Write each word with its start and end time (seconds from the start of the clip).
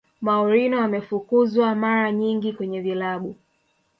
mourinho 0.25 0.77
amefukuzwa 0.85 1.75
mara 1.75 2.11
nyingi 2.11 2.53
kwenye 2.53 2.81
vilabu 2.81 3.35